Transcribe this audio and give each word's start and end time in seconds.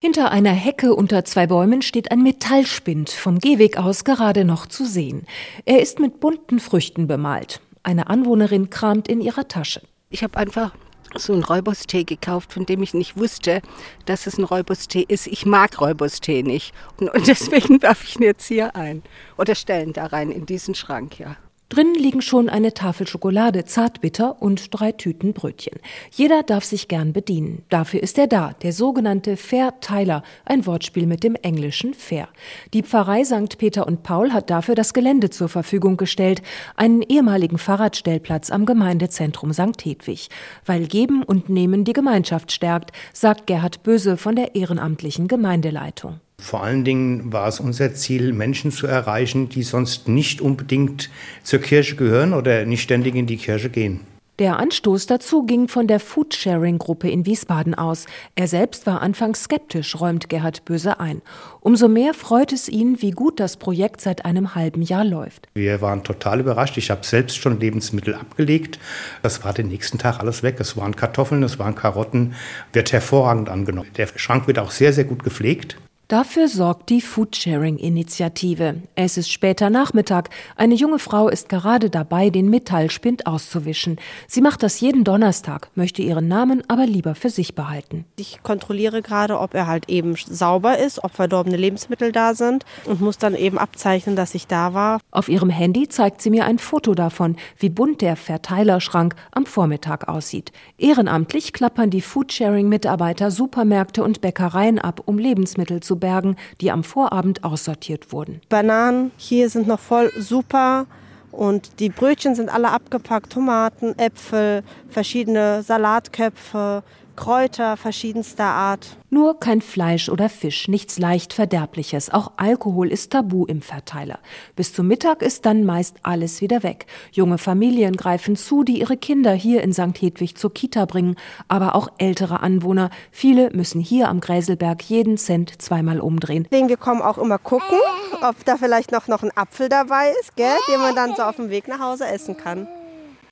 Hinter 0.00 0.30
einer 0.30 0.52
Hecke 0.52 0.94
unter 0.94 1.24
zwei 1.24 1.48
Bäumen 1.48 1.82
steht 1.82 2.12
ein 2.12 2.22
Metallspind, 2.22 3.10
vom 3.10 3.40
Gehweg 3.40 3.78
aus 3.78 4.04
gerade 4.04 4.44
noch 4.44 4.66
zu 4.66 4.86
sehen. 4.86 5.26
Er 5.64 5.82
ist 5.82 5.98
mit 5.98 6.20
bunten 6.20 6.60
Früchten 6.60 7.08
bemalt. 7.08 7.60
Eine 7.82 8.08
Anwohnerin 8.08 8.70
kramt 8.70 9.08
in 9.08 9.20
ihrer 9.20 9.48
Tasche. 9.48 9.82
Ich 10.08 10.22
habe 10.22 10.38
einfach 10.38 10.72
so 11.16 11.32
einen 11.32 11.42
Räuberstee 11.42 12.04
gekauft, 12.04 12.52
von 12.52 12.64
dem 12.64 12.80
ich 12.80 12.94
nicht 12.94 13.16
wusste, 13.16 13.60
dass 14.04 14.28
es 14.28 14.38
ein 14.38 14.44
Räuberstee 14.44 15.04
ist. 15.08 15.26
Ich 15.26 15.46
mag 15.46 15.80
Räuberstee 15.80 16.44
nicht. 16.44 16.72
Und, 17.00 17.10
deswegen 17.26 17.82
werfe 17.82 18.04
ich 18.06 18.14
ihn 18.14 18.22
jetzt 18.22 18.46
hier 18.46 18.76
ein. 18.76 19.02
Oder 19.36 19.56
stellen 19.56 19.94
da 19.94 20.06
rein 20.06 20.30
in 20.30 20.46
diesen 20.46 20.76
Schrank, 20.76 21.18
ja. 21.18 21.36
Drinnen 21.70 21.96
liegen 21.96 22.22
schon 22.22 22.48
eine 22.48 22.72
Tafel 22.72 23.06
Schokolade, 23.06 23.66
Zartbitter 23.66 24.40
und 24.40 24.68
drei 24.72 24.92
Tüten 24.92 25.34
Brötchen. 25.34 25.78
Jeder 26.10 26.42
darf 26.42 26.64
sich 26.64 26.88
gern 26.88 27.12
bedienen. 27.12 27.62
Dafür 27.68 28.02
ist 28.02 28.16
er 28.16 28.26
da, 28.26 28.54
der 28.62 28.72
sogenannte 28.72 29.36
Fair-Teiler, 29.36 30.22
ein 30.46 30.64
Wortspiel 30.64 31.06
mit 31.06 31.24
dem 31.24 31.34
englischen 31.34 31.92
Fair. 31.92 32.28
Die 32.72 32.82
Pfarrei 32.82 33.22
St. 33.22 33.58
Peter 33.58 33.86
und 33.86 34.02
Paul 34.02 34.32
hat 34.32 34.48
dafür 34.48 34.76
das 34.76 34.94
Gelände 34.94 35.28
zur 35.28 35.50
Verfügung 35.50 35.98
gestellt, 35.98 36.40
einen 36.74 37.02
ehemaligen 37.02 37.58
Fahrradstellplatz 37.58 38.50
am 38.50 38.64
Gemeindezentrum 38.64 39.52
St. 39.52 39.84
Hedwig. 39.84 40.30
Weil 40.64 40.86
Geben 40.86 41.22
und 41.22 41.50
Nehmen 41.50 41.84
die 41.84 41.92
Gemeinschaft 41.92 42.50
stärkt, 42.50 42.92
sagt 43.12 43.46
Gerhard 43.46 43.82
Böse 43.82 44.16
von 44.16 44.36
der 44.36 44.54
ehrenamtlichen 44.54 45.28
Gemeindeleitung. 45.28 46.20
Vor 46.48 46.62
allen 46.62 46.82
Dingen 46.82 47.30
war 47.30 47.46
es 47.46 47.60
unser 47.60 47.92
Ziel, 47.92 48.32
Menschen 48.32 48.70
zu 48.70 48.86
erreichen, 48.86 49.50
die 49.50 49.62
sonst 49.62 50.08
nicht 50.08 50.40
unbedingt 50.40 51.10
zur 51.42 51.58
Kirche 51.58 51.96
gehören 51.96 52.32
oder 52.32 52.64
nicht 52.64 52.80
ständig 52.80 53.16
in 53.16 53.26
die 53.26 53.36
Kirche 53.36 53.68
gehen. 53.68 54.00
Der 54.38 54.58
Anstoß 54.58 55.06
dazu 55.06 55.44
ging 55.44 55.66
von 55.66 55.88
der 55.88 55.98
Foodsharing-Gruppe 55.98 57.10
in 57.10 57.26
Wiesbaden 57.26 57.74
aus. 57.74 58.06
Er 58.34 58.46
selbst 58.46 58.86
war 58.86 59.02
anfangs 59.02 59.42
skeptisch, 59.42 60.00
räumt 60.00 60.28
Gerhard 60.28 60.64
Böse 60.64 61.00
ein. 61.00 61.22
Umso 61.60 61.88
mehr 61.88 62.14
freut 62.14 62.52
es 62.52 62.68
ihn, 62.68 63.02
wie 63.02 63.10
gut 63.10 63.40
das 63.40 63.56
Projekt 63.56 64.00
seit 64.00 64.24
einem 64.24 64.54
halben 64.54 64.80
Jahr 64.80 65.04
läuft. 65.04 65.48
Wir 65.54 65.80
waren 65.80 66.04
total 66.04 66.38
überrascht. 66.38 66.78
Ich 66.78 66.90
habe 66.90 67.04
selbst 67.04 67.36
schon 67.36 67.58
Lebensmittel 67.58 68.14
abgelegt. 68.14 68.78
Das 69.22 69.44
war 69.44 69.52
den 69.52 69.68
nächsten 69.68 69.98
Tag 69.98 70.20
alles 70.20 70.44
weg. 70.44 70.56
Es 70.60 70.76
waren 70.76 70.94
Kartoffeln, 70.94 71.42
es 71.42 71.58
waren 71.58 71.74
Karotten. 71.74 72.34
Wird 72.72 72.92
hervorragend 72.92 73.48
angenommen. 73.48 73.90
Der 73.96 74.06
Schrank 74.14 74.46
wird 74.46 74.60
auch 74.60 74.70
sehr, 74.70 74.92
sehr 74.92 75.04
gut 75.04 75.24
gepflegt. 75.24 75.76
Dafür 76.08 76.48
sorgt 76.48 76.88
die 76.88 77.02
Foodsharing-Initiative. 77.02 78.76
Es 78.94 79.18
ist 79.18 79.30
später 79.30 79.68
Nachmittag. 79.68 80.30
Eine 80.56 80.74
junge 80.74 80.98
Frau 80.98 81.28
ist 81.28 81.50
gerade 81.50 81.90
dabei, 81.90 82.30
den 82.30 82.48
Metallspind 82.48 83.26
auszuwischen. 83.26 83.98
Sie 84.26 84.40
macht 84.40 84.62
das 84.62 84.80
jeden 84.80 85.04
Donnerstag, 85.04 85.68
möchte 85.74 86.00
ihren 86.00 86.26
Namen 86.26 86.62
aber 86.66 86.86
lieber 86.86 87.14
für 87.14 87.28
sich 87.28 87.54
behalten. 87.54 88.06
Ich 88.16 88.42
kontrolliere 88.42 89.02
gerade, 89.02 89.38
ob 89.38 89.52
er 89.52 89.66
halt 89.66 89.90
eben 89.90 90.14
sauber 90.16 90.78
ist, 90.78 91.04
ob 91.04 91.12
verdorbene 91.12 91.58
Lebensmittel 91.58 92.10
da 92.10 92.32
sind 92.32 92.64
und 92.86 93.02
muss 93.02 93.18
dann 93.18 93.34
eben 93.34 93.58
abzeichnen, 93.58 94.16
dass 94.16 94.34
ich 94.34 94.46
da 94.46 94.72
war. 94.72 95.00
Auf 95.10 95.28
ihrem 95.28 95.50
Handy 95.50 95.90
zeigt 95.90 96.22
sie 96.22 96.30
mir 96.30 96.46
ein 96.46 96.58
Foto 96.58 96.94
davon, 96.94 97.36
wie 97.58 97.68
bunt 97.68 98.00
der 98.00 98.16
Verteilerschrank 98.16 99.14
am 99.32 99.44
Vormittag 99.44 100.08
aussieht. 100.08 100.52
Ehrenamtlich 100.78 101.52
klappern 101.52 101.90
die 101.90 102.00
Foodsharing-Mitarbeiter 102.00 103.30
Supermärkte 103.30 104.02
und 104.02 104.22
Bäckereien 104.22 104.78
ab, 104.78 105.02
um 105.04 105.18
Lebensmittel 105.18 105.80
zu 105.80 105.97
Bergen, 105.98 106.36
die 106.60 106.70
am 106.70 106.84
Vorabend 106.84 107.44
aussortiert 107.44 108.12
wurden. 108.12 108.40
Bananen 108.48 109.10
hier 109.16 109.50
sind 109.50 109.66
noch 109.66 109.80
voll 109.80 110.10
super. 110.18 110.86
Und 111.30 111.78
die 111.80 111.90
Brötchen 111.90 112.34
sind 112.34 112.48
alle 112.48 112.70
abgepackt, 112.70 113.32
Tomaten, 113.32 113.96
Äpfel, 113.98 114.62
verschiedene 114.88 115.62
Salatköpfe, 115.62 116.82
Kräuter 117.18 117.76
verschiedenster 117.76 118.44
Art. 118.44 118.96
Nur 119.10 119.40
kein 119.40 119.60
Fleisch 119.60 120.08
oder 120.08 120.28
Fisch, 120.28 120.68
nichts 120.68 121.00
leicht 121.00 121.32
Verderbliches. 121.32 122.10
Auch 122.10 122.30
Alkohol 122.36 122.92
ist 122.92 123.10
tabu 123.10 123.44
im 123.44 123.60
Verteiler. 123.60 124.20
Bis 124.54 124.72
zum 124.72 124.86
Mittag 124.86 125.22
ist 125.22 125.44
dann 125.44 125.64
meist 125.64 125.96
alles 126.04 126.40
wieder 126.40 126.62
weg. 126.62 126.86
Junge 127.10 127.38
Familien 127.38 127.96
greifen 127.96 128.36
zu, 128.36 128.62
die 128.62 128.78
ihre 128.78 128.96
Kinder 128.96 129.32
hier 129.32 129.64
in 129.64 129.72
St. 129.72 130.00
Hedwig 130.00 130.36
zur 130.36 130.54
Kita 130.54 130.84
bringen, 130.84 131.16
aber 131.48 131.74
auch 131.74 131.88
ältere 131.98 132.38
Anwohner. 132.38 132.88
Viele 133.10 133.50
müssen 133.50 133.80
hier 133.80 134.08
am 134.10 134.20
Gräselberg 134.20 134.80
jeden 134.84 135.16
Cent 135.16 135.60
zweimal 135.60 135.98
umdrehen. 135.98 136.46
Wir 136.50 136.76
kommen 136.76 137.02
auch 137.02 137.18
immer 137.18 137.38
gucken, 137.38 137.78
ob 138.22 138.44
da 138.44 138.56
vielleicht 138.56 138.92
noch, 138.92 139.08
noch 139.08 139.24
ein 139.24 139.36
Apfel 139.36 139.68
dabei 139.68 140.12
ist, 140.20 140.36
gell, 140.36 140.56
den 140.68 140.80
man 140.80 140.94
dann 140.94 141.16
so 141.16 141.24
auf 141.24 141.34
dem 141.34 141.50
Weg 141.50 141.66
nach 141.66 141.80
Hause 141.80 142.06
essen 142.06 142.36
kann. 142.36 142.68